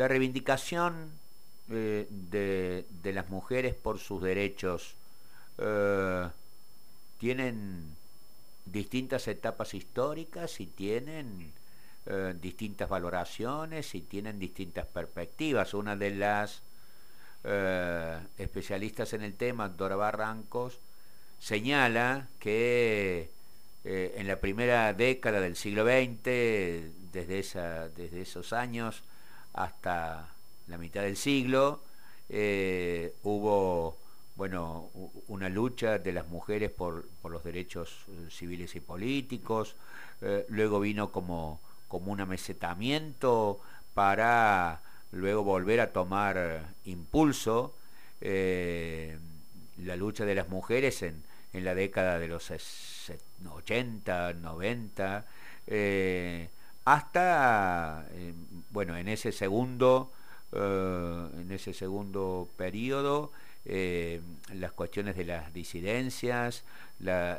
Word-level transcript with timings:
la 0.00 0.08
reivindicación 0.08 1.12
eh, 1.70 2.06
de, 2.08 3.12
las 3.12 3.28
mujeres 3.28 3.74
por 3.74 3.98
sus 3.98 4.22
derechos 4.22 4.94
eh, 5.58 6.26
tienen 7.18 7.84
distintas 8.64 9.28
etapas 9.28 9.74
históricas 9.74 10.58
y 10.60 10.68
tienen 10.68 11.52
eh, 12.06 12.34
distintas 12.40 12.88
valoraciones 12.88 13.94
y 13.94 14.00
tienen 14.00 14.38
distintas 14.38 14.86
perspectivas. 14.86 15.74
Una 15.74 15.94
de 15.96 16.12
las 16.12 16.62
especialistas 18.38 19.12
en 19.12 19.22
el 19.22 19.34
tema, 19.34 19.68
Dora 19.68 19.96
Barrancos, 19.96 20.78
señala 21.38 22.28
que 22.38 23.30
en 23.84 24.26
la 24.26 24.40
primera 24.40 24.92
década 24.92 25.40
del 25.40 25.56
siglo 25.56 25.84
XX, 25.84 26.22
desde, 27.12 27.38
esos 28.20 28.52
años 28.52 29.02
hasta 29.52 30.28
la 30.68 30.78
mitad 30.78 31.02
del 31.02 31.16
siglo, 31.16 31.82
eh, 32.28 33.14
hubo 33.24 33.98
bueno, 34.36 34.90
una 35.28 35.48
lucha 35.48 35.98
de 35.98 36.12
las 36.12 36.28
mujeres 36.28 36.70
por, 36.70 37.08
los 37.24 37.44
derechos 37.44 38.06
eh, 38.08 38.30
civiles 38.30 38.74
y 38.76 38.80
políticos, 38.80 39.76
eh, 40.22 40.46
luego 40.48 40.80
vino 40.80 41.10
como, 41.12 41.60
como 41.88 42.12
un 42.12 42.20
amesetamiento 42.20 43.60
para 43.92 44.80
luego 45.12 45.42
volver 45.42 45.80
a 45.80 45.92
tomar 45.92 46.74
impulso 46.84 47.74
la 48.20 49.96
lucha 49.96 50.24
de 50.24 50.34
las 50.34 50.48
mujeres 50.48 51.02
en, 51.02 51.24
en 51.52 51.64
la 51.64 51.74
década 51.74 52.18
de 52.18 52.28
los 52.28 52.52
80, 53.50 54.34
90, 54.34 55.26
hasta, 56.84 58.06
bueno, 58.70 58.96
en 58.96 59.08
ese 59.08 59.32
segundo 59.32 60.12
eh, 60.52 61.28
en 61.40 61.52
ese 61.52 61.72
segundo 61.72 62.48
periodo 62.56 63.30
eh, 63.64 64.20
las 64.52 64.72
cuestiones 64.72 65.16
de 65.16 65.24
las 65.24 65.54
disidencias, 65.54 66.64
la, 66.98 67.38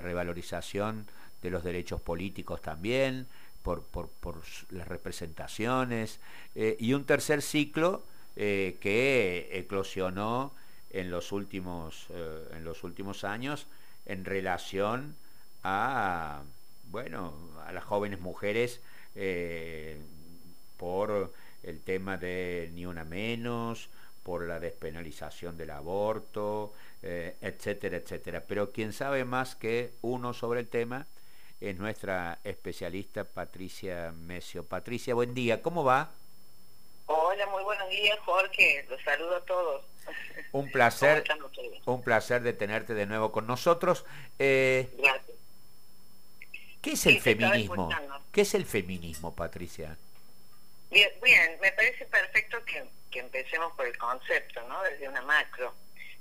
revalorización 0.00 1.06
de 1.42 1.50
los 1.50 1.64
derechos 1.64 2.00
políticos 2.00 2.62
también, 2.62 3.26
por, 3.62 3.82
las 4.70 4.86
representaciones, 4.86 6.20
eh, 6.54 6.76
y 6.78 6.92
un 6.92 7.04
tercer 7.04 7.42
ciclo 7.42 8.04
que 8.34 9.50
eclosionó 9.52 10.54
en 10.90 11.10
los 11.10 11.32
últimos, 11.32 12.08
en 12.52 12.64
los 12.64 12.82
últimos 12.82 13.24
años 13.24 13.66
en 14.06 14.24
relación 14.24 15.16
a, 15.62 16.42
bueno, 16.92 17.34
a 17.66 17.72
las 17.72 17.82
jóvenes 17.82 18.20
mujeres 18.20 18.80
por 20.76 21.32
el 21.62 21.80
tema 21.80 22.16
de 22.16 22.70
ni 22.74 22.86
una 22.86 23.04
menos, 23.04 23.88
por 24.22 24.46
la 24.46 24.60
despenalización 24.60 25.56
del 25.56 25.70
aborto, 25.70 26.72
eh, 27.02 27.36
etcétera, 27.40 27.96
etcétera. 27.96 28.44
Pero 28.46 28.72
quien 28.72 28.92
sabe 28.92 29.24
más 29.24 29.56
que 29.56 29.92
uno 30.02 30.32
sobre 30.32 30.60
el 30.60 30.68
tema 30.68 31.06
es 31.60 31.76
nuestra 31.76 32.38
especialista 32.44 33.24
Patricia 33.24 34.12
Mesio. 34.12 34.64
Patricia, 34.64 35.14
buen 35.14 35.34
día, 35.34 35.62
¿cómo 35.62 35.84
va? 35.84 36.10
Hola, 37.06 37.46
muy 37.46 37.62
buenos 37.64 37.88
días, 37.88 38.18
Jorge. 38.24 38.86
Los 38.88 39.02
saludo 39.02 39.36
a 39.36 39.40
todos. 39.44 39.84
Un 40.52 40.70
placer, 40.70 41.24
un 41.86 42.02
placer 42.02 42.42
de 42.42 42.52
tenerte 42.52 42.94
de 42.94 43.06
nuevo 43.06 43.32
con 43.32 43.46
nosotros. 43.46 44.04
Eh, 44.38 44.92
Gracias. 44.98 45.31
¿Qué 46.82 46.92
es 46.92 47.06
el 47.06 47.20
feminismo? 47.20 47.88
¿Qué 48.32 48.40
es 48.40 48.54
el 48.54 48.66
feminismo, 48.66 49.34
Patricia? 49.34 49.96
Bien, 50.90 51.08
bien, 51.22 51.56
me 51.60 51.70
parece 51.72 52.04
perfecto 52.06 52.58
que, 52.64 52.84
empecemos 53.18 53.72
por 53.74 53.86
el 53.86 53.96
concepto, 53.96 54.60
¿no? 54.68 54.82
Desde 54.82 55.08
una 55.08 55.22
macro, 55.22 55.74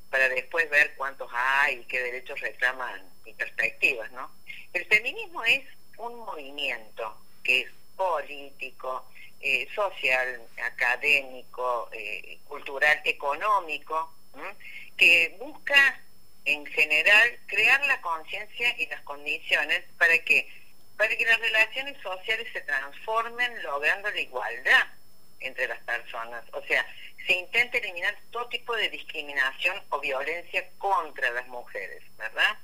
para 0.10 0.30
después 0.30 0.70
ver 0.70 0.94
cuántos 0.96 1.30
hay 1.34 1.80
y 1.80 1.84
qué 1.86 2.00
derechos 2.02 2.40
reclaman 2.40 3.02
y 3.26 3.34
perspectivas, 3.34 4.12
¿no? 4.12 4.30
El 4.72 4.86
feminismo 4.86 5.44
es 5.44 5.66
un 5.98 6.20
movimiento 6.20 7.18
que 7.44 7.62
es 7.62 7.72
político, 7.96 9.06
eh, 9.40 9.68
social, 9.74 10.42
académico, 10.64 11.90
eh, 11.92 12.38
cultural, 12.48 13.02
económico, 13.04 14.14
que 14.96 15.36
busca 15.40 16.00
en 16.46 16.66
general 16.66 17.40
crear 17.48 17.86
la 17.86 18.02
conciencia 18.02 18.76
y 18.80 18.88
las 18.88 19.02
condiciones 19.02 19.84
para 19.98 20.18
que 20.20 20.48
para 20.98 21.16
que 21.16 21.26
las 21.26 21.40
relaciones 21.40 21.98
sociales 22.04 22.48
se 22.54 22.62
transformen 22.62 23.64
logrando 23.64 24.12
la 24.12 24.20
igualdad 24.20 24.88
entre 25.40 25.68
las 25.68 25.80
personas. 25.80 26.44
O 26.54 26.62
sea, 26.68 26.86
se 27.26 27.34
intenta 27.34 27.80
eliminar 27.80 28.16
todo 28.30 28.48
tipo 28.50 28.76
de 28.76 28.88
discriminación 28.90 29.82
o 29.90 30.00
violencia 30.00 30.70
contra 30.78 31.32
las 31.32 31.48
mujeres, 31.48 32.04
¿verdad? 32.18 32.56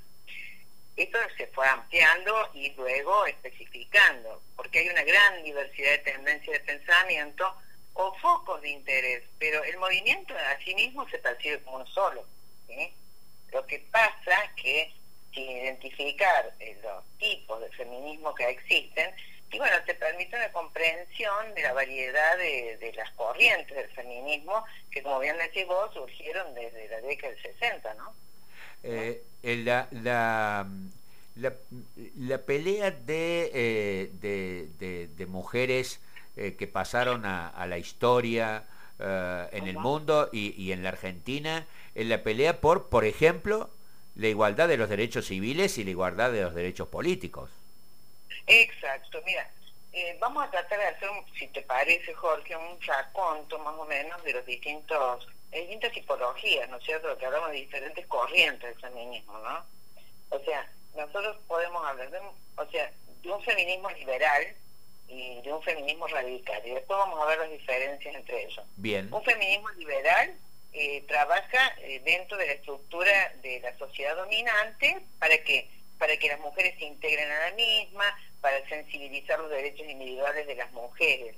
Esto 0.96 1.18
se 1.36 1.48
fue 1.48 1.66
ampliando 1.66 2.50
y 2.54 2.70
luego 2.74 3.26
especificando, 3.26 4.40
porque 4.54 4.80
hay 4.80 4.88
una 4.88 5.02
gran 5.02 5.42
diversidad 5.42 5.90
de 5.90 5.98
tendencias 5.98 6.58
de 6.58 6.64
pensamiento 6.64 7.54
o 7.94 8.14
focos 8.18 8.60
de 8.62 8.70
interés, 8.70 9.24
pero 9.38 9.64
el 9.64 9.76
movimiento 9.78 10.32
a 10.34 10.58
sí 10.64 10.74
mismo 10.76 11.08
se 11.08 11.18
percibe 11.18 11.60
como 11.62 11.78
uno 11.78 11.86
solo. 11.86 12.24
Lo 13.52 13.66
que 13.66 13.78
pasa 13.90 14.44
es 14.44 14.62
que 14.62 14.92
sin 15.32 15.50
identificar 15.50 16.54
eh, 16.58 16.78
los 16.82 17.04
tipos 17.18 17.60
de 17.60 17.70
feminismo 17.70 18.34
que 18.34 18.48
existen, 18.48 19.10
y 19.50 19.58
bueno, 19.58 19.76
te 19.86 19.94
permite 19.94 20.36
una 20.36 20.52
comprensión 20.52 21.54
de 21.54 21.62
la 21.62 21.72
variedad 21.72 22.36
de, 22.36 22.92
las 22.94 23.10
corrientes 23.12 23.74
del 23.74 23.88
feminismo 23.90 24.64
que, 24.90 25.02
como 25.02 25.20
bien 25.20 25.36
decís 25.38 25.66
vos, 25.66 25.92
surgieron 25.94 26.54
desde 26.54 26.88
la 26.88 27.00
década 27.00 27.32
del 27.32 27.42
60, 27.42 27.94
¿no? 27.94 28.14
Eh, 28.82 29.22
la, 29.42 29.88
la, 29.90 30.66
la, 31.36 32.38
pelea 32.38 32.90
de, 32.90 33.50
eh, 33.54 34.10
de, 34.20 35.08
de, 35.08 35.26
mujeres 35.26 36.00
que 36.36 36.66
pasaron 36.68 37.24
a, 37.24 37.66
la 37.66 37.78
historia 37.78 38.64
en 39.00 39.66
el 39.66 39.78
mundo 39.78 40.28
y, 40.32 40.54
y 40.62 40.72
en 40.72 40.82
la 40.84 40.90
Argentina, 40.90 41.66
en 41.98 42.08
la 42.08 42.22
pelea 42.22 42.60
por, 42.60 42.88
por 42.88 43.04
ejemplo, 43.04 43.70
la 44.14 44.28
igualdad 44.28 44.68
de 44.68 44.76
los 44.76 44.88
derechos 44.88 45.26
civiles 45.26 45.78
y 45.78 45.84
la 45.84 45.90
igualdad 45.90 46.30
de 46.30 46.42
los 46.42 46.54
derechos 46.54 46.86
políticos. 46.86 47.50
Exacto, 48.46 49.20
mira, 49.26 49.50
eh, 49.92 50.16
vamos 50.20 50.46
a 50.46 50.50
tratar 50.50 50.78
de 50.78 50.86
hacer, 50.86 51.08
si 51.36 51.48
te 51.48 51.60
parece, 51.62 52.14
Jorge, 52.14 52.56
un 52.56 52.80
raconto 52.82 53.58
más 53.58 53.74
o 53.74 53.84
menos 53.84 54.22
de 54.22 54.32
los 54.32 54.46
distintos, 54.46 55.26
distintas 55.50 55.90
tipologías, 55.90 56.68
¿no 56.68 56.76
es 56.76 56.84
cierto? 56.84 57.18
Que 57.18 57.26
hablamos 57.26 57.50
de 57.50 57.56
diferentes 57.56 58.06
corrientes 58.06 58.70
del 58.70 58.80
feminismo, 58.80 59.36
¿no? 59.40 59.64
O 60.30 60.38
sea, 60.44 60.70
nosotros 60.94 61.36
podemos 61.48 61.84
hablar 61.84 62.12
de, 62.12 62.18
o 62.18 62.70
sea, 62.70 62.92
de 63.22 63.28
un 63.28 63.42
feminismo 63.42 63.90
liberal 63.90 64.46
y 65.08 65.40
de 65.40 65.52
un 65.52 65.62
feminismo 65.62 66.06
radical. 66.06 66.62
Y 66.64 66.70
después 66.70 66.96
vamos 66.96 67.20
a 67.20 67.26
ver 67.26 67.38
las 67.40 67.50
diferencias 67.50 68.14
entre 68.14 68.44
ellos. 68.44 68.64
Bien. 68.76 69.12
Un 69.12 69.24
feminismo 69.24 69.68
liberal 69.70 70.32
eh, 70.72 71.04
trabaja 71.08 71.74
eh, 71.78 72.00
dentro 72.04 72.36
de 72.36 72.46
la 72.46 72.52
estructura 72.52 73.32
de 73.42 73.60
la 73.60 73.76
sociedad 73.78 74.16
dominante 74.16 75.00
para 75.18 75.36
que 75.38 75.70
para 75.98 76.16
que 76.16 76.28
las 76.28 76.40
mujeres 76.40 76.74
se 76.78 76.84
integren 76.84 77.30
a 77.30 77.50
la 77.50 77.56
misma, 77.56 78.04
para 78.40 78.66
sensibilizar 78.68 79.38
los 79.40 79.50
derechos 79.50 79.86
individuales 79.86 80.46
de 80.46 80.54
las 80.54 80.70
mujeres. 80.72 81.34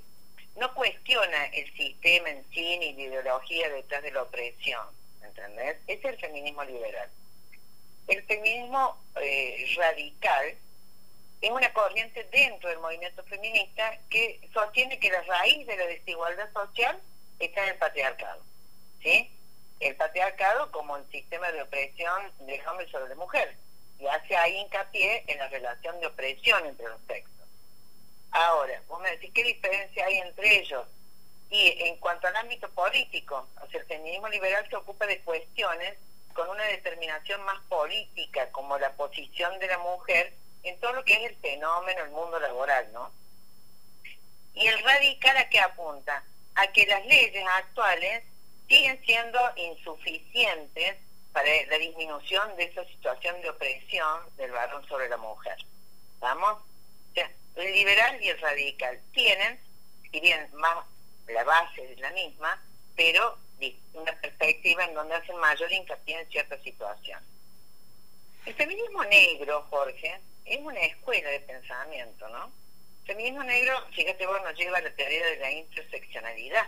No 0.55 0.73
cuestiona 0.75 1.45
el 1.47 1.65
sistema 1.75 2.29
en 2.29 2.45
sí 2.51 2.77
ni 2.77 2.93
la 2.93 3.01
ideología 3.01 3.69
detrás 3.69 4.03
de 4.03 4.11
la 4.11 4.23
opresión, 4.23 4.85
¿entendés? 5.23 5.77
Es 5.87 6.03
el 6.05 6.17
feminismo 6.19 6.63
liberal. 6.63 7.09
El 8.07 8.23
feminismo 8.23 9.03
eh, 9.19 9.65
radical 9.77 10.57
es 11.41 11.49
una 11.49 11.73
corriente 11.73 12.23
dentro 12.31 12.69
del 12.69 12.79
movimiento 12.79 13.23
feminista 13.23 13.97
que 14.09 14.39
sostiene 14.53 14.99
que 14.99 15.09
la 15.09 15.21
raíz 15.23 15.65
de 15.65 15.77
la 15.77 15.87
desigualdad 15.87 16.51
social 16.53 16.99
está 17.39 17.63
en 17.63 17.69
el 17.69 17.77
patriarcado. 17.77 18.43
¿Sí? 19.01 19.31
El 19.79 19.95
patriarcado 19.95 20.71
como 20.71 20.97
el 20.97 21.09
sistema 21.11 21.51
de 21.51 21.61
opresión 21.61 22.31
de 22.39 22.61
hombre 22.67 22.89
sobre 22.89 23.09
la 23.09 23.15
mujer 23.15 23.57
y 23.99 24.07
hace 24.07 24.35
ahí 24.35 24.57
hincapié 24.57 25.23
en 25.27 25.37
la 25.37 25.47
relación 25.47 25.99
de 25.99 26.07
opresión 26.07 26.65
entre 26.65 26.87
los 26.87 27.01
sexos. 27.07 27.47
Ahora, 28.31 28.81
vos 28.87 28.99
me 29.01 29.11
decís, 29.11 29.31
¿qué 29.33 29.43
diferencia 29.43 30.05
hay 30.05 30.17
entre 30.19 30.59
ellos? 30.59 30.87
Y 31.49 31.83
en 31.83 31.97
cuanto 31.97 32.27
al 32.27 32.35
ámbito 32.35 32.69
político, 32.71 33.47
o 33.61 33.67
sea, 33.69 33.81
el 33.81 33.87
feminismo 33.87 34.29
liberal 34.29 34.65
se 34.69 34.75
ocupa 34.75 35.05
de 35.05 35.19
cuestiones 35.21 35.97
con 36.33 36.49
una 36.49 36.63
determinación 36.63 37.43
más 37.43 37.59
política, 37.67 38.49
como 38.51 38.77
la 38.79 38.93
posición 38.93 39.59
de 39.59 39.67
la 39.67 39.77
mujer 39.79 40.33
en 40.63 40.79
todo 40.79 40.93
lo 40.93 41.03
que 41.03 41.13
es 41.13 41.29
el 41.31 41.35
fenómeno, 41.37 42.03
el 42.03 42.11
mundo 42.11 42.39
laboral, 42.39 42.91
¿no? 42.93 43.11
Y 44.53 44.67
el 44.67 44.83
radical 44.83 45.37
a 45.37 45.49
qué 45.49 45.59
apunta? 45.59 46.23
A 46.55 46.67
que 46.67 46.85
las 46.85 47.05
leyes 47.05 47.45
actuales 47.55 48.23
siguen 48.71 49.03
siendo 49.05 49.37
insuficientes 49.57 50.95
para 51.33 51.49
la 51.69 51.77
disminución 51.77 52.55
de 52.55 52.63
esa 52.63 52.85
situación 52.85 53.41
de 53.41 53.49
opresión 53.49 54.21
del 54.37 54.51
varón 54.51 54.87
sobre 54.87 55.09
la 55.09 55.17
mujer. 55.17 55.57
¿Vamos? 56.19 56.53
O 56.53 57.13
sea, 57.13 57.29
el 57.57 57.73
liberal 57.73 58.23
y 58.23 58.29
el 58.29 58.39
radical 58.39 58.97
tienen, 59.11 59.59
si 60.09 60.21
bien 60.21 60.49
más 60.53 60.85
la 61.27 61.43
base 61.43 61.91
es 61.91 61.99
la 61.99 62.11
misma, 62.11 62.63
pero 62.95 63.37
una 63.93 64.13
perspectiva 64.21 64.85
en 64.85 64.93
donde 64.93 65.15
hacen 65.15 65.35
mayor 65.37 65.71
hincapié 65.71 66.19
en 66.19 66.29
ciertas 66.29 66.61
situaciones. 66.63 67.27
El 68.45 68.53
feminismo 68.55 69.03
negro, 69.03 69.67
Jorge, 69.69 70.19
es 70.45 70.59
una 70.59 70.79
escuela 70.79 71.29
de 71.29 71.41
pensamiento, 71.41 72.27
¿no? 72.29 72.51
El 73.01 73.07
feminismo 73.07 73.43
negro, 73.43 73.73
fíjate 73.93 74.25
vos, 74.25 74.41
nos 74.43 74.55
lleva 74.55 74.77
a 74.77 74.81
la 74.81 74.95
teoría 74.95 75.25
de 75.25 75.37
la 75.37 75.51
interseccionalidad. 75.51 76.67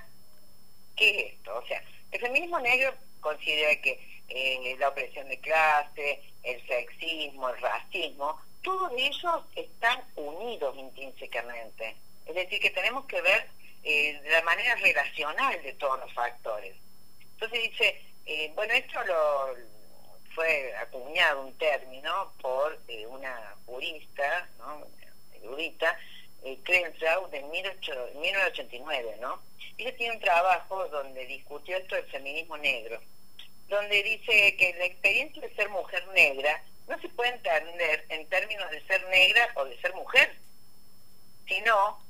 ¿Qué 0.96 1.10
es 1.10 1.34
esto? 1.34 1.56
O 1.58 1.66
sea, 1.66 1.82
el 2.14 2.20
feminismo 2.20 2.60
negro 2.60 2.94
considera 3.20 3.76
que 3.82 4.00
eh, 4.30 4.76
la 4.80 4.90
opresión 4.90 5.28
de 5.28 5.40
clase, 5.40 6.22
el 6.44 6.66
sexismo, 6.68 7.50
el 7.50 7.60
racismo, 7.60 8.40
todos 8.62 8.92
ellos 8.98 9.42
están 9.56 10.04
unidos 10.16 10.76
intrínsecamente. 10.78 11.96
Es 12.26 12.36
decir, 12.36 12.60
que 12.60 12.70
tenemos 12.70 13.06
que 13.06 13.22
ver 13.22 13.48
eh, 13.84 14.22
la 14.32 14.42
manera 14.44 14.76
relacional 14.76 15.62
de 15.62 15.74
todos 15.74 16.00
los 16.00 16.14
factores. 16.14 16.76
Entonces 17.34 17.72
dice, 17.72 18.02
eh, 18.26 18.52
bueno, 18.56 18.74
esto 18.74 19.04
lo 19.04 19.56
fue 20.34 20.74
acuñado 20.78 21.42
un 21.42 21.58
término 21.58 22.32
por 22.42 22.80
una 23.10 23.56
jurista, 23.66 24.50
¿no? 24.58 24.88
erudita, 25.44 25.98
eh, 26.44 26.60
Crenshaw, 26.64 27.30
de 27.30 27.42
1989, 27.42 29.18
¿no? 29.20 29.40
Ella 29.78 29.96
tiene 29.98 30.16
un 30.16 30.22
trabajo 30.22 30.88
donde 30.90 31.26
discutió 31.26 31.78
esto 31.78 31.96
del 31.96 32.06
feminismo 32.06 32.58
negro, 32.58 33.02
donde 33.68 34.04
dice 34.04 34.56
que 34.58 34.76
la 34.78 34.86
experiencia 34.86 35.42
de 35.42 35.56
ser 35.56 35.70
mujer 35.70 36.06
negra 36.10 36.64
no 36.88 37.00
se 37.00 37.10
puede 37.10 37.32
entender 37.32 38.06
en 38.10 38.28
términos 38.30 38.70
de 38.72 38.86
ser 38.86 39.08
negra 39.08 39.50
o 39.56 39.66
de 39.66 39.80
ser 39.82 39.94
mujer, 39.96 40.36
sino 41.48 42.04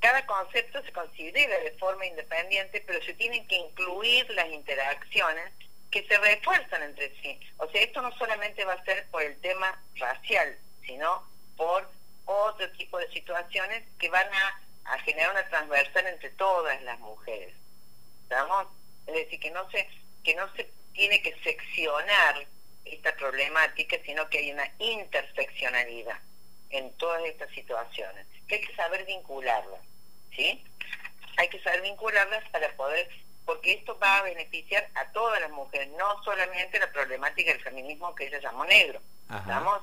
cada 0.00 0.26
concepto 0.26 0.82
se 0.82 0.92
considera 0.92 1.58
de 1.60 1.72
forma 1.72 2.04
independiente, 2.04 2.82
pero 2.86 3.02
se 3.02 3.14
tienen 3.14 3.46
que 3.46 3.56
incluir 3.56 4.28
las 4.30 4.48
interacciones 4.50 5.52
que 5.90 6.06
se 6.06 6.18
refuerzan 6.18 6.82
entre 6.82 7.10
sí. 7.22 7.38
O 7.58 7.68
sea, 7.70 7.80
esto 7.80 8.02
no 8.02 8.12
solamente 8.18 8.64
va 8.64 8.74
a 8.74 8.84
ser 8.84 9.06
por 9.10 9.22
el 9.22 9.40
tema 9.40 9.80
racial, 9.94 10.58
sino 10.84 11.26
por 11.56 11.88
otro 12.26 12.70
tipo 12.72 12.98
de 12.98 13.08
situaciones 13.12 13.84
que 13.98 14.10
van 14.10 14.26
a, 14.26 14.60
a 14.84 14.98
generar 15.00 15.30
una 15.30 15.48
transversal 15.48 16.06
entre 16.06 16.30
todas 16.30 16.80
las 16.82 16.98
mujeres. 17.00 17.54
¿Estamos? 18.22 18.66
Es 19.06 19.14
decir, 19.14 19.40
que 19.40 19.50
no 19.50 19.68
se, 19.70 19.88
que 20.22 20.34
no 20.34 20.52
se 20.54 20.70
tiene 20.92 21.20
que 21.22 21.34
seccionar 21.42 22.46
esta 22.84 23.14
problemática, 23.16 23.96
sino 24.04 24.28
que 24.28 24.38
hay 24.38 24.52
una 24.52 24.70
interseccionalidad 24.78 26.18
en 26.70 26.92
todas 26.94 27.22
estas 27.24 27.50
situaciones, 27.50 28.26
que 28.48 28.56
hay 28.56 28.60
que 28.60 28.74
saber 28.74 29.04
vincularlas. 29.06 29.80
¿sí? 30.34 30.62
Hay 31.36 31.48
que 31.48 31.60
saber 31.62 31.82
vincularlas 31.82 32.48
para 32.50 32.74
poder, 32.76 33.08
porque 33.44 33.74
esto 33.74 33.98
va 33.98 34.18
a 34.18 34.22
beneficiar 34.22 34.88
a 34.94 35.06
todas 35.12 35.40
las 35.40 35.50
mujeres, 35.50 35.88
no 35.96 36.22
solamente 36.24 36.78
la 36.78 36.90
problemática 36.90 37.52
del 37.52 37.62
feminismo 37.62 38.14
que 38.14 38.26
ella 38.26 38.40
llamó 38.40 38.64
negro. 38.64 39.00
¿Estamos? 39.30 39.82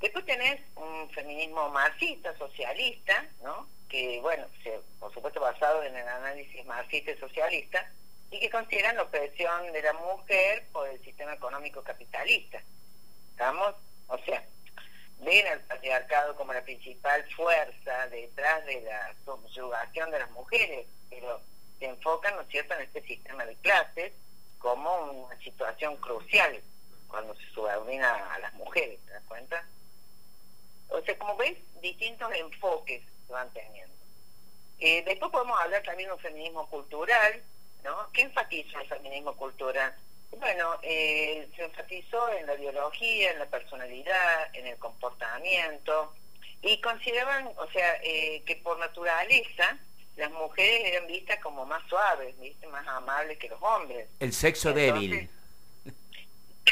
Después 0.00 0.24
tenés 0.24 0.60
un 0.76 1.10
feminismo 1.10 1.68
marxista, 1.70 2.36
socialista, 2.36 3.26
¿no? 3.42 3.66
que, 3.88 4.20
bueno, 4.20 4.46
por 5.00 5.12
supuesto 5.12 5.40
basado 5.40 5.82
en 5.82 5.96
el 5.96 6.06
análisis 6.06 6.64
marxista 6.66 7.12
y 7.12 7.18
socialista, 7.18 7.90
y 8.30 8.38
que 8.38 8.50
consideran 8.50 8.96
la 8.96 9.04
opresión 9.04 9.72
de 9.72 9.82
la 9.82 9.94
mujer 9.94 10.66
por 10.72 10.88
el 10.88 11.02
sistema 11.02 11.32
económico 11.32 11.82
capitalista. 11.82 12.62
¿Estamos? 13.30 13.74
O 14.08 14.18
sea, 14.18 14.44
ven 15.20 15.46
al 15.46 15.60
patriarcado 15.62 16.36
como 16.36 16.52
la 16.52 16.62
principal 16.62 17.24
fuerza 17.34 18.06
detrás 18.08 18.64
de 18.66 18.82
la 18.82 19.14
subyugación 19.24 20.10
de 20.10 20.18
las 20.18 20.30
mujeres, 20.30 20.86
pero 21.08 21.40
se 21.78 21.86
enfocan, 21.86 22.36
¿no 22.36 22.42
es 22.42 22.48
cierto?, 22.48 22.74
en 22.74 22.82
este 22.82 23.02
sistema 23.02 23.46
de 23.46 23.56
clases 23.56 24.12
como 24.58 24.94
una 25.12 25.38
situación 25.38 25.96
crucial 25.96 26.60
cuando 27.06 27.34
se 27.36 27.46
subordina 27.50 28.34
a 28.34 28.38
las 28.40 28.52
mujeres, 28.54 28.98
¿te 29.06 29.12
das 29.12 29.22
cuenta? 29.26 29.64
O 30.88 31.00
sea, 31.02 31.18
como 31.18 31.36
ves, 31.36 31.56
distintos 31.80 32.32
enfoques 32.34 33.02
se 33.26 33.32
van 33.32 33.52
teniendo. 33.52 33.94
Eh, 34.80 35.02
después 35.04 35.30
podemos 35.30 35.60
hablar 35.60 35.82
también 35.82 36.08
de 36.08 36.14
un 36.14 36.20
feminismo 36.20 36.68
cultural, 36.68 37.42
¿no? 37.84 38.10
¿Qué 38.12 38.22
enfatiza 38.22 38.80
el 38.80 38.88
feminismo 38.88 39.36
cultural? 39.36 39.94
Bueno, 40.30 40.78
eh, 40.82 41.48
se 41.56 41.64
enfatizó 41.64 42.30
en 42.32 42.46
la 42.46 42.54
biología, 42.54 43.32
en 43.32 43.38
la 43.38 43.46
personalidad, 43.46 44.54
en 44.54 44.66
el 44.66 44.76
comportamiento, 44.78 46.14
y 46.62 46.80
consideraban, 46.80 47.50
o 47.56 47.70
sea, 47.70 47.98
eh, 48.02 48.42
que 48.44 48.56
por 48.56 48.78
naturaleza 48.78 49.78
las 50.16 50.30
mujeres 50.32 50.82
eran 50.84 51.06
vistas 51.06 51.38
como 51.40 51.64
más 51.64 51.82
suaves, 51.88 52.34
más 52.70 52.86
amables 52.88 53.38
que 53.38 53.48
los 53.48 53.62
hombres. 53.62 54.08
El 54.20 54.32
sexo 54.32 54.72
débil. 54.72 55.30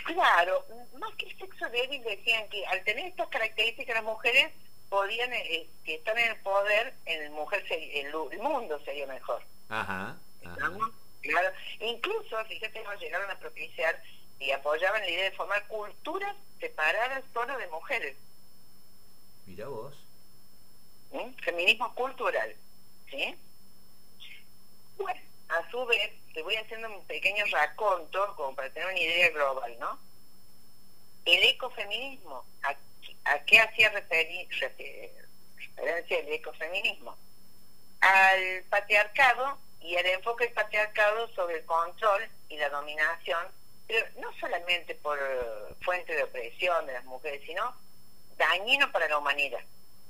Claro, 0.05 0.65
más 0.99 1.15
que 1.15 1.27
el 1.27 1.39
sexo 1.39 1.69
débil 1.71 2.03
decían 2.03 2.49
que 2.49 2.67
al 2.67 2.83
tener 2.85 3.07
estas 3.07 3.29
características 3.29 3.95
las 3.97 4.05
mujeres 4.05 4.53
podían, 4.89 5.33
eh, 5.33 5.69
que 5.85 5.97
están 5.97 6.19
en 6.19 6.31
el 6.31 6.37
poder, 6.41 6.95
en 7.07 7.23
el, 7.23 7.31
mujer 7.31 7.65
el, 7.71 8.07
el 8.07 8.39
mundo 8.41 8.81
sería 8.85 9.07
mejor. 9.07 9.43
Ajá. 9.69 10.17
Claro. 11.23 11.53
Incluso, 11.81 12.45
fíjate, 12.45 12.83
nos 12.85 13.01
llegaron 13.01 13.31
a 13.31 13.39
propiciar 13.39 14.01
y 14.39 14.51
apoyaban 14.53 15.01
la 15.01 15.11
idea 15.11 15.25
de 15.25 15.37
formar 15.37 15.67
culturas 15.67 16.37
separadas 16.61 17.25
solo 17.33 17.57
de 17.59 17.67
mujeres. 17.69 18.17
Mira 19.47 19.67
vos. 19.67 19.95
¿Mm? 21.11 21.33
Feminismo 21.43 21.95
cultural. 21.95 22.55
¿Sí? 23.11 23.35
Bueno, 24.97 25.21
a 25.49 25.71
su 25.71 25.85
vez, 25.87 26.13
te 26.33 26.43
voy 26.43 26.57
haciendo 26.57 26.89
un 26.89 27.05
pequeño 27.07 27.45
raconto 27.51 28.35
como 28.37 28.55
para 28.55 28.71
tener 28.71 28.89
una 28.89 28.99
idea 28.99 29.31
global, 29.31 29.77
¿no? 29.79 29.99
El 31.25 31.43
ecofeminismo, 31.43 32.45
¿a, 32.63 32.75
qué 33.45 33.61
hacía 33.61 33.91
referencia 33.91 34.71
el 36.19 36.33
ecofeminismo? 36.33 37.17
Al 38.01 38.65
patriarcado 38.71 39.59
y 39.81 39.97
el 39.97 40.07
enfoque 40.07 40.45
del 40.45 40.55
patriarcado 40.55 41.29
sobre 41.35 41.59
el 41.59 41.65
control 41.65 42.29
y 42.49 42.57
la 42.57 42.69
dominación, 42.69 43.47
pero 43.87 44.07
no 44.19 44.33
solamente 44.39 44.95
por 44.97 45.19
eh, 45.19 45.75
fuente 45.81 46.15
de 46.15 46.25
opresión 46.25 46.87
de 46.87 46.95
las 46.95 47.05
mujeres, 47.05 47.43
sino 47.47 47.75
dañino 48.37 48.91
para 48.93 49.09
la 49.09 49.19
humanidad. 49.19 49.61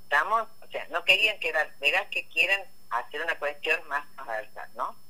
¿Estamos? 0.05 0.49
O 0.63 0.71
sea, 0.71 0.87
no 0.89 1.05
querían 1.05 1.39
quedar, 1.41 1.73
verás 1.79 2.07
que 2.11 2.27
quieren 2.29 2.63
hacer 2.91 3.23
una 3.23 3.39
cuestión 3.39 3.87
más 3.89 4.07
transversal, 4.15 4.71
¿no? 4.75 5.06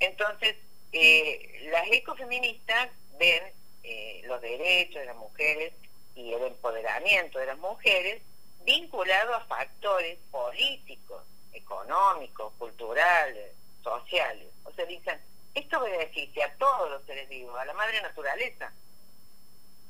Entonces, 0.00 0.56
eh, 0.92 1.68
las 1.70 1.86
ecofeministas 1.90 2.88
ven 3.18 3.42
eh, 3.82 4.22
los 4.26 4.40
derechos 4.40 5.00
de 5.00 5.06
las 5.06 5.16
mujeres 5.16 5.72
y 6.14 6.32
el 6.32 6.42
empoderamiento 6.42 7.38
de 7.38 7.46
las 7.46 7.58
mujeres 7.58 8.22
vinculado 8.64 9.34
a 9.34 9.44
factores 9.46 10.18
políticos, 10.30 11.22
económicos, 11.52 12.52
culturales, 12.58 13.52
sociales. 13.82 14.48
O 14.64 14.72
sea, 14.72 14.84
dicen, 14.84 15.18
esto 15.54 15.80
beneficia 15.80 16.46
a 16.46 16.54
todos 16.54 16.90
los 16.90 17.04
seres 17.06 17.28
vivos, 17.28 17.58
a 17.58 17.64
la 17.64 17.74
madre 17.74 18.00
naturaleza. 18.02 18.72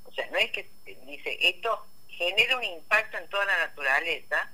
O 0.05 0.13
sea, 0.13 0.27
no 0.31 0.39
es 0.39 0.51
que 0.53 0.69
dice, 1.05 1.39
esto 1.41 1.87
genera 2.09 2.57
un 2.57 2.65
impacto 2.65 3.19
en 3.19 3.29
toda 3.29 3.45
la 3.45 3.59
naturaleza, 3.67 4.51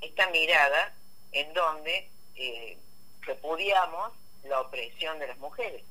esta 0.00 0.28
mirada 0.30 0.94
en 1.32 1.52
donde 1.54 2.08
eh, 2.36 2.78
repudiamos 3.22 4.12
la 4.48 4.60
opresión 4.60 5.18
de 5.18 5.26
las 5.28 5.38
mujeres. 5.38 5.84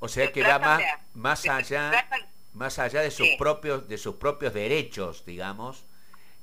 O 0.00 0.08
sea 0.08 0.30
que 0.32 0.42
va 0.42 0.58
más, 0.58 0.82
más 1.14 1.46
allá, 1.46 2.06
más 2.52 2.78
allá 2.78 3.00
de 3.00 3.10
sus 3.10 3.28
propios, 3.38 3.88
de 3.88 3.96
sus 3.96 4.16
propios 4.16 4.52
derechos, 4.52 5.24
digamos. 5.24 5.84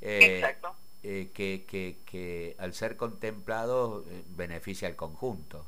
Eh, 0.02 0.40
Exacto 0.40 0.76
eh, 1.04 1.32
que, 1.34 1.66
que, 1.66 1.98
que, 2.10 2.56
al 2.60 2.74
ser 2.74 2.96
contemplado 2.96 4.06
eh, 4.10 4.24
beneficia 4.28 4.88
al 4.88 4.96
conjunto. 4.96 5.66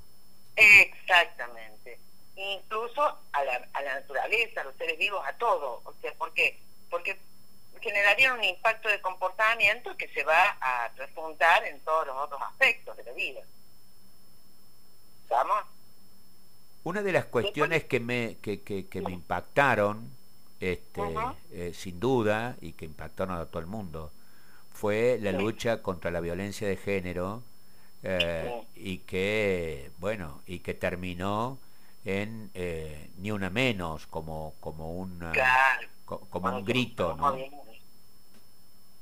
Exactamente. 0.56 2.00
Incluso 2.38 3.02
a 3.34 3.44
la, 3.44 3.68
a 3.74 3.82
la 3.82 3.96
naturaleza, 3.96 4.62
a 4.62 4.64
los 4.64 4.76
seres 4.76 4.98
vivos, 4.98 5.22
a 5.28 5.34
todo. 5.34 5.82
O 5.84 5.94
sea, 6.02 6.14
¿por 6.14 6.34
qué? 6.34 6.58
Porque 6.90 7.20
generaría 7.82 8.34
un 8.34 8.44
impacto 8.46 8.88
de 8.88 9.02
comportamiento 9.02 9.96
que 9.98 10.08
se 10.08 10.24
va 10.24 10.58
a 10.62 10.90
transfundar 10.96 11.66
en 11.66 11.82
todos 11.82 12.08
los 12.08 12.16
otros 12.16 12.42
aspectos 12.42 12.96
de 12.96 13.04
la 13.04 13.12
vida. 13.12 13.42
¿Estamos? 15.26 15.58
Una 16.84 17.02
de 17.02 17.12
las 17.12 17.26
cuestiones 17.26 17.84
que 17.86 18.00
me, 18.00 18.38
que, 18.44 18.62
que, 18.62 18.86
que 18.86 19.02
me 19.02 19.12
impactaron, 19.12 20.08
este, 20.60 21.02
eh, 21.52 21.74
sin 21.74 22.00
duda, 22.00 22.58
y 22.62 22.74
que 22.74 22.86
impactaron 22.86 23.36
a 23.36 23.46
todo 23.48 23.60
el 23.60 23.66
mundo, 23.66 24.12
fue 24.72 25.18
la 25.20 25.32
lucha 25.32 25.82
contra 25.82 26.12
la 26.12 26.20
violencia 26.20 26.68
de 26.68 26.78
género 26.78 27.42
eh, 28.04 28.62
y 28.76 29.00
que 29.00 29.90
bueno 29.98 30.42
y 30.46 30.60
que 30.60 30.76
terminó 30.76 31.58
en 32.04 32.52
eh, 32.54 33.10
ni 33.18 33.32
una 33.32 33.50
menos 33.50 34.06
como 34.06 34.54
como 34.60 34.94
un 34.94 35.20
como 36.06 36.56
un 36.56 36.66
grito 36.66 37.16
no 37.16 37.36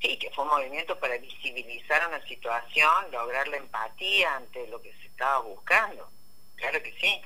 Sí, 0.03 0.17
que 0.17 0.29
fue 0.31 0.43
un 0.43 0.49
movimiento 0.49 0.99
para 0.99 1.17
visibilizar 1.17 2.05
una 2.09 2.21
situación, 2.27 3.09
lograr 3.09 3.47
la 3.47 3.55
empatía 3.55 4.35
ante 4.35 4.67
lo 4.67 4.81
que 4.81 4.91
se 4.95 5.05
estaba 5.05 5.39
buscando. 5.39 6.09
Claro 6.57 6.83
que 6.83 6.91
sí. 6.99 7.21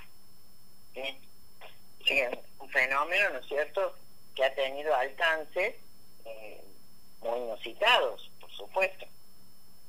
Sí, 0.93 1.17
sí 2.05 2.21
un 2.59 2.69
fenómeno, 2.69 3.31
¿no 3.31 3.39
es 3.39 3.47
cierto?, 3.47 3.95
que 4.35 4.45
ha 4.45 4.53
tenido 4.53 4.93
alcances 4.95 5.73
eh, 6.25 6.61
muy 7.21 7.39
inusitados, 7.39 8.29
por 8.39 8.51
supuesto. 8.51 9.07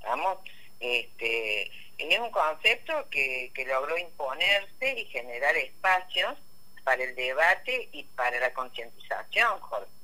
Vamos, 0.01 0.39
este, 0.81 1.71
es 1.99 2.19
un 2.19 2.31
concepto 2.31 3.07
que, 3.11 3.53
que 3.55 3.67
logró 3.67 3.99
imponerse 3.99 4.99
y 4.99 5.05
generar 5.07 5.55
espacios 5.59 6.39
para 6.85 7.05
el 7.05 7.15
debate 7.15 7.91
y 7.93 8.05
para 8.05 8.41
la 8.41 8.55
concientización, 8.55 9.61
Jorge 9.61 9.98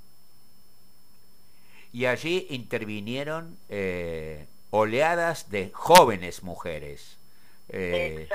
y 1.94 2.06
allí 2.06 2.48
intervinieron 2.50 3.56
eh, 3.68 4.46
oleadas 4.70 5.48
de 5.50 5.70
jóvenes 5.72 6.42
mujeres, 6.42 7.18
eh, 7.68 8.28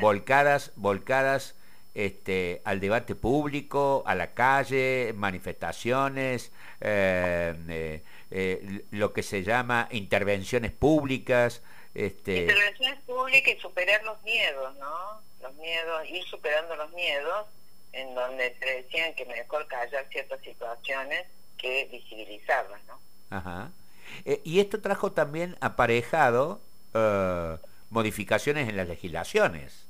volcadas, 0.00 0.70
volcadas 0.76 1.56
este, 1.94 2.62
al 2.64 2.78
debate 2.78 3.16
público, 3.16 4.04
a 4.06 4.14
la 4.14 4.32
calle, 4.32 5.12
manifestaciones, 5.16 6.52
eh, 6.80 8.04
lo 8.92 9.12
que 9.12 9.24
se 9.24 9.42
llama 9.42 9.88
intervenciones 9.90 10.70
públicas. 10.70 11.62
Este... 11.96 12.42
Intervenciones 12.42 13.00
públicas 13.00 13.54
y 13.56 13.60
superar 13.60 14.04
los 14.04 14.22
miedos, 14.22 14.76
¿no? 14.76 15.20
Los 15.42 15.52
miedos, 15.56 16.08
ir 16.08 16.22
superando 16.26 16.76
los 16.76 16.92
miedos, 16.92 17.48
en 17.92 18.14
donde 18.14 18.50
te 18.50 18.82
decían 18.82 19.12
que 19.14 19.24
mejor 19.24 19.66
callar 19.66 20.06
ciertas 20.12 20.40
situaciones 20.42 21.26
que 21.60 21.86
visibilizarlas, 21.90 22.80
¿no? 22.84 22.98
Ajá. 23.30 23.70
Eh, 24.24 24.40
y 24.44 24.60
esto 24.60 24.80
trajo 24.80 25.12
también 25.12 25.56
aparejado 25.60 26.60
eh, 26.94 27.56
modificaciones 27.90 28.68
en 28.68 28.76
las 28.76 28.88
legislaciones. 28.88 29.86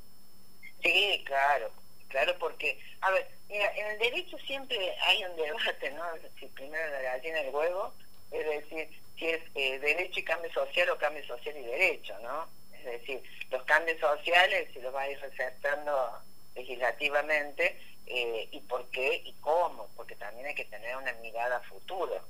Sí, 0.83 1.23
claro, 1.27 1.71
claro, 2.09 2.35
porque, 2.39 2.79
a 3.00 3.11
ver, 3.11 3.29
mira, 3.49 3.71
en 3.77 3.87
el 3.89 3.99
derecho 3.99 4.39
siempre 4.39 4.79
hay 5.03 5.25
un 5.25 5.37
debate, 5.37 5.91
¿no? 5.93 6.05
Si 6.39 6.47
primero 6.47 6.91
la 6.91 7.03
gallina 7.03 7.41
el 7.41 7.55
huevo, 7.55 7.93
es 8.31 8.47
decir, 8.47 8.89
si 9.19 9.27
es 9.27 9.41
eh, 9.55 9.79
derecho 9.79 10.21
y 10.21 10.25
cambio 10.25 10.53
social 10.53 10.89
o 10.91 10.99
cambio 10.99 11.25
social 11.27 11.57
y 11.57 11.62
derecho, 11.62 12.19
¿no? 12.23 12.49
Es 12.79 12.85
decir, 12.85 13.23
los 13.50 13.62
cambios 13.65 14.00
sociales 14.00 14.69
si 14.73 14.81
los 14.81 14.95
va 14.95 15.03
a 15.03 15.11
ir 15.11 15.21
receptando 15.21 16.19
legislativamente, 16.55 17.79
y 18.07 18.61
por 18.69 18.87
qué 18.90 19.23
y 19.25 19.33
cómo, 19.40 19.88
porque 19.97 20.16
también 20.16 20.47
hay 20.47 20.54
que 20.54 20.64
tener 20.64 20.97
una 20.97 21.12
mirada 21.14 21.61
futuro. 21.61 22.21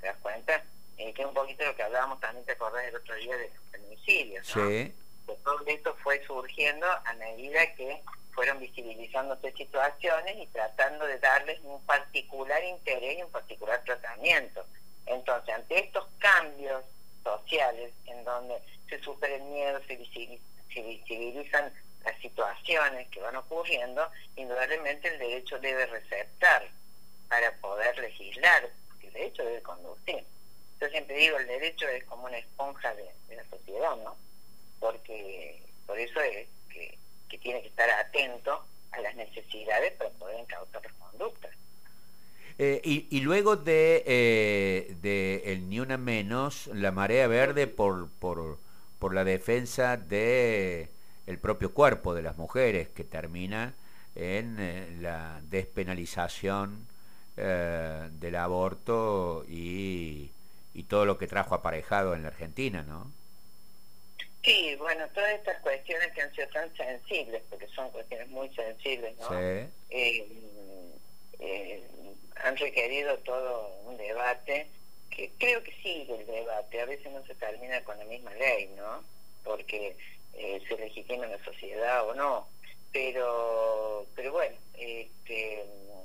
¿te 0.00 0.06
das 0.06 0.16
cuenta? 0.18 0.62
Eh, 0.98 1.12
que 1.12 1.22
es 1.22 1.28
un 1.28 1.34
poquito 1.34 1.64
lo 1.64 1.74
que 1.74 1.82
hablábamos 1.82 2.20
también, 2.20 2.44
te 2.44 2.52
acordás 2.52 2.84
el 2.84 2.96
otro 2.96 3.14
día 3.16 3.36
de 3.36 3.48
los 3.48 3.70
feminicidios, 3.70 4.56
¿no? 4.56 4.68
Sí. 4.68 4.94
todo 5.42 5.66
esto 5.66 5.96
fue 6.02 6.24
surgiendo 6.26 6.86
a 6.86 7.12
medida 7.14 7.74
que 7.74 8.02
fueron 8.32 8.60
visibilizándose 8.60 9.52
situaciones 9.52 10.36
y 10.36 10.46
tratando 10.48 11.06
de 11.06 11.18
darles 11.18 11.58
un 11.62 11.80
particular 11.86 12.62
interés 12.64 13.18
y 13.18 13.22
un 13.22 13.30
particular 13.30 13.82
tratamiento. 13.84 14.64
Entonces, 15.06 15.54
ante 15.54 15.78
estos 15.78 16.06
cambios 16.18 16.84
sociales, 17.22 17.92
en 18.06 18.24
donde 18.24 18.56
se 18.88 19.00
supera 19.00 19.34
el 19.36 19.42
miedo, 19.42 19.80
se, 19.86 19.96
visibilizan 19.96 21.72
las 22.04 22.20
situaciones 22.20 23.08
que 23.08 23.20
van 23.20 23.36
ocurriendo, 23.36 24.08
indudablemente 24.36 25.08
el 25.08 25.18
derecho 25.18 25.58
debe 25.58 25.86
receptar 25.86 26.68
para 27.28 27.52
poder 27.56 27.98
legislar, 27.98 28.70
derecho 29.14 29.44
debe 29.44 29.62
conducir. 29.62 30.24
Yo 30.80 30.88
siempre 30.88 31.16
digo, 31.16 31.38
el 31.38 31.46
derecho 31.46 31.88
es 31.88 32.04
como 32.04 32.26
una 32.26 32.38
esponja 32.38 32.94
de, 32.94 33.04
la 33.34 33.44
sociedad, 33.48 33.96
¿no? 33.96 34.16
Porque 34.80 35.62
por 35.86 35.98
eso 35.98 36.20
es 36.20 36.46
que, 36.68 36.98
tiene 37.40 37.62
que 37.62 37.68
estar 37.68 37.90
atento 37.90 38.64
a 38.92 39.00
las 39.00 39.14
necesidades 39.16 39.92
para 39.94 40.08
poder 40.10 40.38
encauzar 40.38 40.82
las 40.82 40.92
conductas. 40.94 41.50
Eh, 42.58 42.80
y, 42.84 43.20
luego 43.20 43.56
de, 43.56 44.04
eh, 44.06 44.94
de 45.02 45.42
el 45.52 45.68
Ni 45.68 45.80
Una 45.80 45.98
Menos, 45.98 46.68
la 46.68 46.92
marea 46.92 47.26
verde 47.26 47.66
por, 47.66 48.08
por, 48.20 48.58
por 49.00 49.12
la 49.14 49.24
defensa 49.24 49.96
de 49.96 50.88
el 51.26 51.38
propio 51.38 51.72
cuerpo 51.72 52.14
de 52.14 52.22
las 52.22 52.36
mujeres, 52.36 52.88
que 52.88 53.04
termina 53.04 53.74
en 54.14 54.56
eh, 54.58 54.96
la 55.00 55.40
despenalización 55.44 56.86
eh, 57.36 58.08
del 58.12 58.36
aborto 58.36 59.44
y, 59.48 60.30
y 60.74 60.82
todo 60.84 61.04
lo 61.04 61.18
que 61.18 61.26
trajo 61.26 61.54
aparejado 61.54 62.14
en 62.14 62.22
la 62.22 62.28
Argentina, 62.28 62.82
¿no? 62.82 63.10
Sí, 64.44 64.76
bueno, 64.76 65.06
todas 65.14 65.32
estas 65.32 65.58
cuestiones 65.62 66.12
que 66.12 66.20
han 66.20 66.34
sido 66.34 66.46
tan 66.48 66.76
sensibles, 66.76 67.42
porque 67.48 67.66
son 67.68 67.90
cuestiones 67.90 68.28
muy 68.28 68.48
sensibles, 68.50 69.16
¿no? 69.18 69.40
Eh, 69.40 69.70
eh, 71.40 71.82
han 72.42 72.56
requerido 72.58 73.16
todo 73.20 73.74
un 73.86 73.96
debate, 73.96 74.66
que 75.08 75.30
creo 75.38 75.62
que 75.62 75.72
sigue 75.82 76.20
el 76.20 76.26
debate, 76.26 76.78
a 76.78 76.84
veces 76.84 77.10
no 77.10 77.24
se 77.24 77.34
termina 77.36 77.82
con 77.84 77.96
la 77.96 78.04
misma 78.04 78.34
ley, 78.34 78.70
¿no? 78.76 79.02
Porque 79.44 79.96
se 80.34 80.76
legitima 80.76 81.26
la 81.26 81.42
sociedad 81.44 82.08
o 82.08 82.14
no, 82.14 82.48
pero, 82.92 84.06
pero 84.14 84.32
bueno, 84.32 84.56
este 84.78 85.64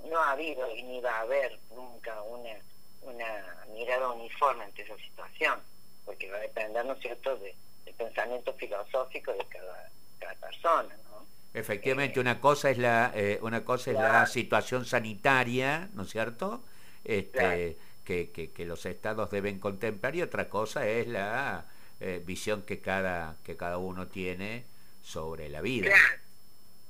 no 0.09 0.17
ha 0.17 0.31
habido 0.31 0.75
y 0.75 0.83
ni 0.83 0.99
va 1.01 1.17
a 1.17 1.21
haber 1.21 1.59
nunca 1.75 2.21
una, 2.23 2.55
una 3.01 3.65
mirada 3.73 4.09
uniforme 4.09 4.63
ante 4.63 4.81
esa 4.81 4.97
situación, 4.97 5.59
porque 6.05 6.29
va 6.31 6.37
a 6.37 6.41
depender, 6.41 6.85
¿no 6.85 6.93
es 6.93 6.99
cierto?, 6.99 7.37
de, 7.37 7.55
del 7.85 7.93
pensamiento 7.93 8.53
filosófico 8.53 9.31
de 9.33 9.45
cada, 9.45 9.89
cada 10.19 10.35
persona, 10.35 10.95
¿no? 11.09 11.25
Efectivamente, 11.53 12.19
eh, 12.19 12.21
una 12.21 12.39
cosa 12.39 12.69
es 12.69 12.77
la 12.77 13.11
eh, 13.15 13.39
una 13.41 13.63
cosa 13.63 13.91
es 13.91 13.97
la 13.97 14.25
situación 14.27 14.85
sanitaria, 14.85 15.89
¿no 15.93 16.03
es 16.03 16.09
cierto? 16.09 16.63
Este, 17.03 17.77
que, 18.03 18.31
que, 18.31 18.65
los 18.65 18.85
estados 18.85 19.29
deben 19.29 19.59
contemplar 19.59 20.15
y 20.15 20.21
otra 20.21 20.49
cosa 20.49 20.87
es 20.87 21.07
la 21.07 21.65
eh, 21.99 22.21
visión 22.23 22.63
que 22.63 22.79
cada 22.79 23.37
que 23.43 23.57
cada 23.57 23.77
uno 23.77 24.07
tiene 24.07 24.63
sobre 25.01 25.49
la 25.49 25.61
vida. 25.61 25.93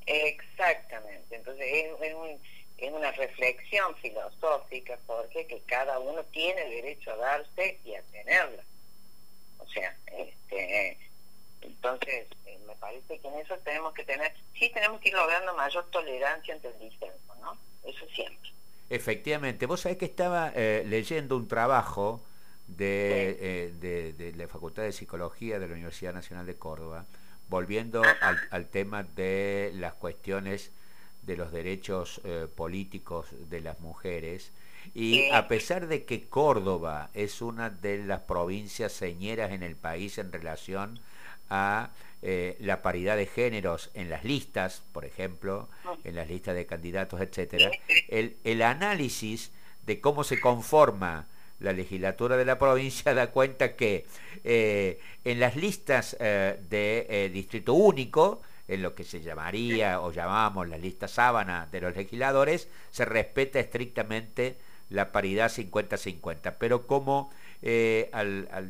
Exactamente. 0.05 1.35
Entonces 1.35 1.65
es, 1.67 2.13
un 2.13 2.39
es 2.77 2.91
una 2.91 3.11
reflexión 3.11 3.95
filosófica, 3.97 4.97
Jorge, 5.05 5.45
que 5.45 5.61
cada 5.61 5.99
uno 5.99 6.23
tiene 6.25 6.61
el 6.63 6.69
derecho 6.69 7.11
a 7.11 7.17
darse 7.17 7.79
y 7.83 7.95
a 7.95 8.01
tenerla. 8.03 8.63
O 9.57 9.67
sea, 9.67 9.95
este, 10.07 10.97
entonces 11.61 12.27
eh, 12.45 12.59
me 12.65 12.75
parece 12.75 13.19
que 13.19 13.27
en 13.27 13.35
eso 13.35 13.57
tenemos 13.59 13.93
que 13.93 14.03
tener, 14.03 14.33
sí 14.57 14.69
tenemos 14.73 15.01
que 15.01 15.09
ir 15.09 15.15
logrando 15.15 15.53
mayor 15.55 15.85
tolerancia 15.91 16.53
ante 16.53 16.69
el 16.69 16.79
disenso, 16.79 17.35
¿no? 17.41 17.57
Eso 17.83 18.07
siempre. 18.13 18.49
Efectivamente, 18.89 19.65
vos 19.65 19.81
sabés 19.81 19.97
que 19.97 20.05
estaba 20.05 20.51
eh, 20.55 20.83
leyendo 20.87 21.35
un 21.35 21.47
trabajo 21.47 22.23
de, 22.77 23.37
eh, 23.39 23.73
de, 23.79 24.13
de, 24.13 24.33
la 24.33 24.47
Facultad 24.47 24.83
de 24.83 24.91
Psicología 24.91 25.59
de 25.59 25.67
la 25.67 25.73
Universidad 25.73 26.13
Nacional 26.13 26.45
de 26.45 26.55
Córdoba, 26.55 27.05
volviendo 27.49 28.03
al, 28.03 28.39
al 28.51 28.67
tema 28.67 29.03
de 29.03 29.71
las 29.75 29.93
cuestiones 29.93 30.71
de 31.23 31.37
los 31.37 31.51
derechos 31.51 32.21
eh, 32.23 32.47
políticos 32.53 33.27
de 33.49 33.61
las 33.61 33.79
mujeres 33.79 34.51
y 34.93 35.29
a 35.29 35.47
pesar 35.47 35.87
de 35.87 36.05
que 36.05 36.27
Córdoba 36.27 37.09
es 37.13 37.41
una 37.41 37.69
de 37.69 37.99
las 38.03 38.21
provincias 38.21 38.91
señeras 38.93 39.51
en 39.51 39.61
el 39.61 39.75
país 39.75 40.17
en 40.17 40.31
relación 40.31 40.99
a 41.49 41.91
eh, 42.21 42.57
la 42.59 42.81
paridad 42.81 43.17
de 43.17 43.25
géneros 43.25 43.91
en 43.93 44.09
las 44.09 44.23
listas, 44.23 44.83
por 44.91 45.05
ejemplo, 45.05 45.69
en 46.03 46.15
las 46.15 46.27
listas 46.27 46.55
de 46.55 46.65
candidatos, 46.65 47.21
etcétera, 47.21 47.71
el, 48.07 48.37
el 48.43 48.61
análisis 48.61 49.51
de 49.85 50.01
cómo 50.01 50.23
se 50.23 50.39
conforma 50.39 51.27
la 51.59 51.73
legislatura 51.73 52.37
de 52.37 52.45
la 52.45 52.57
provincia 52.57 53.13
da 53.13 53.31
cuenta 53.31 53.75
que 53.75 54.05
eh, 54.43 54.99
en 55.23 55.39
las 55.39 55.55
listas 55.55 56.17
de 56.19 57.29
distrito 57.33 57.73
único 57.73 58.41
en 58.69 58.83
lo 58.83 58.95
que 58.95 59.03
se 59.03 59.21
llamaría 59.21 59.99
o 59.99 60.11
llamamos 60.11 60.69
la 60.69 60.77
lista 60.77 61.07
sábana 61.07 61.67
de 61.71 61.81
los 61.81 61.95
legisladores, 61.95 62.69
se 62.91 63.03
respeta 63.03 63.59
estrictamente 63.59 64.57
la 64.89 65.11
paridad 65.11 65.51
50-50, 65.51 66.55
pero 66.59 66.87
como 66.87 67.31
eh, 67.61 68.09
al, 68.13 68.69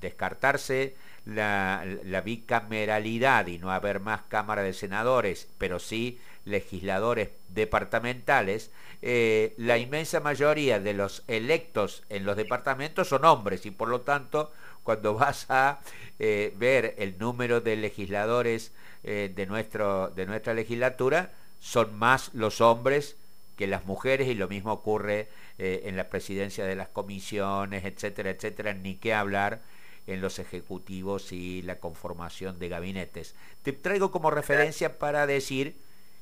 descartarse 0.00 0.94
la, 1.24 2.22
bicameralidad 2.24 3.46
y 3.46 3.58
no 3.58 3.70
haber 3.72 4.00
más 4.00 4.22
Cámara 4.28 4.62
de 4.62 4.72
Senadores, 4.72 5.48
pero 5.58 5.78
sí 5.78 6.18
legisladores 6.44 7.30
departamentales, 7.48 8.70
eh, 9.00 9.54
la 9.56 9.78
inmensa 9.78 10.20
mayoría 10.20 10.80
de 10.80 10.92
los 10.92 11.24
electos 11.26 12.04
en 12.10 12.24
los 12.24 12.36
departamentos 12.36 13.08
son 13.08 13.24
hombres 13.24 13.64
y 13.64 13.70
por 13.70 13.88
lo 13.88 14.02
tanto 14.02 14.52
cuando 14.82 15.14
vas 15.18 15.46
a 15.50 15.80
eh, 16.18 16.52
ver 16.56 16.94
el 16.98 17.18
número 17.18 17.60
de 17.60 17.76
legisladores 17.76 18.72
eh, 19.02 19.32
de, 19.34 19.46
nuestro, 19.46 20.10
de 20.10 20.26
nuestra 20.26 20.52
legislatura, 20.52 21.32
son 21.60 21.98
más 21.98 22.32
los 22.34 22.60
hombres 22.60 23.16
que 23.56 23.66
las 23.66 23.86
mujeres, 23.86 24.28
y 24.28 24.34
lo 24.34 24.48
mismo 24.48 24.72
ocurre 24.72 25.28
en 25.56 25.96
la 25.96 26.08
presidencia 26.08 26.64
de 26.64 26.74
las 26.74 26.88
comisiones, 26.88 27.84
etcétera, 27.84 28.30
etcétera, 28.30 28.74
ni 28.74 28.96
qué 28.96 29.14
hablar 29.14 29.60
en 30.06 30.20
los 30.20 30.38
ejecutivos 30.38 31.32
y 31.32 31.62
la 31.62 31.78
conformación 31.78 32.58
de 32.58 32.68
gabinetes. 32.68 33.34
Te 33.62 33.72
traigo 33.72 34.10
como 34.10 34.30
referencia 34.30 34.98
para 34.98 35.26
decir 35.26 35.76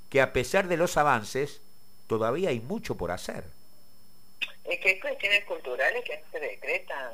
que 0.09 0.21
a 0.21 0.33
pesar 0.33 0.69
de 0.69 0.77
los 0.77 0.97
avances, 0.97 1.63
todavía 2.07 2.51
hay 2.51 2.61
mucho 2.61 2.97
por 2.97 3.11
hacer. 3.11 3.45
Es 4.65 4.79
que 4.81 4.91
hay 4.91 5.01
cuestiones 5.01 5.45
culturales 5.45 6.05
que 6.05 6.19
no 6.19 6.25
se 6.31 6.41
decretan, 6.41 7.13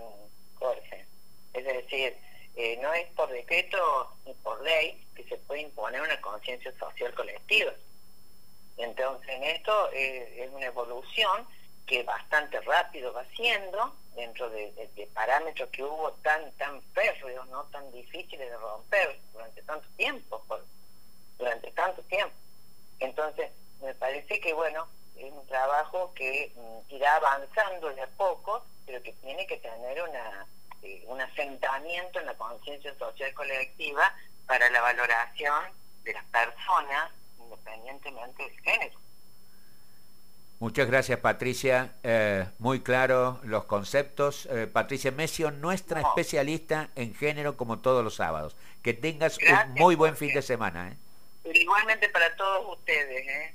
Jorge. 0.58 1.06
Es 1.54 1.64
decir, 1.64 2.16
eh, 2.56 2.78
no 2.82 2.92
es 2.92 3.06
por 3.12 3.30
decreto 3.30 4.12
ni 4.26 4.34
por 4.34 4.60
ley 4.62 5.02
que 5.14 5.24
se 5.24 5.36
puede 5.36 5.62
imponer 5.62 6.00
una 6.00 6.20
conciencia 6.20 6.72
social 6.78 7.14
colectiva. 7.14 7.72
Entonces, 8.76 9.28
en 9.30 9.44
esto 9.44 9.90
eh, 9.92 10.44
es 10.44 10.50
una 10.50 10.66
evolución 10.66 11.46
que 11.86 12.02
bastante 12.02 12.60
rápido 12.60 13.12
va 13.12 13.24
siendo 13.34 13.94
dentro 14.14 14.50
de, 14.50 14.72
parámetros 15.14 15.68
que 15.70 15.82
hubo 15.82 16.12
tan 16.22 16.52
tan 16.52 16.80
férreos, 16.92 17.46
no 17.48 17.64
tan 17.64 17.90
difíciles 17.92 18.50
de 18.50 18.56
romper 18.56 19.18
durante 19.32 19.62
tanto 19.62 19.88
tiempo, 19.96 20.44
durante 21.38 21.70
tanto 21.72 22.02
tiempo. 22.02 22.34
Entonces, 23.00 23.50
me 23.82 23.94
parece 23.94 24.40
que 24.40 24.52
bueno, 24.54 24.86
es 25.16 25.32
un 25.32 25.46
trabajo 25.46 26.12
que 26.14 26.52
mm, 26.54 26.94
irá 26.94 27.16
avanzando 27.16 27.92
de 27.92 28.02
a 28.02 28.06
poco, 28.08 28.64
pero 28.86 29.02
que 29.02 29.12
tiene 29.14 29.46
que 29.46 29.56
tener 29.58 30.02
una 30.02 30.46
eh, 30.82 31.02
un 31.08 31.20
asentamiento 31.20 32.20
en 32.20 32.26
la 32.26 32.34
conciencia 32.34 32.94
social 32.96 33.34
colectiva 33.34 34.14
para 34.46 34.70
la 34.70 34.80
valoración 34.80 35.72
de 36.04 36.12
las 36.12 36.24
personas 36.26 37.10
independientemente 37.38 38.44
del 38.44 38.60
género. 38.60 38.98
Muchas 40.60 40.88
gracias 40.88 41.20
Patricia, 41.20 41.94
eh, 42.02 42.46
muy 42.58 42.80
claro 42.80 43.40
los 43.44 43.64
conceptos. 43.66 44.46
Eh, 44.46 44.66
Patricia 44.66 45.12
Mesio, 45.12 45.52
nuestra 45.52 46.00
especialista 46.00 46.90
en 46.96 47.14
género 47.14 47.56
como 47.56 47.78
todos 47.78 48.02
los 48.02 48.16
sábados. 48.16 48.56
Que 48.82 48.92
tengas 48.92 49.38
un 49.38 49.74
muy 49.74 49.94
buen 49.94 50.16
fin 50.16 50.34
de 50.34 50.42
semana. 50.42 50.96
Igualmente 51.44 52.08
para 52.08 52.34
todos 52.34 52.76
ustedes. 52.76 53.54